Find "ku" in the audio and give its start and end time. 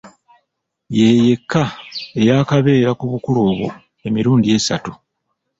2.99-3.05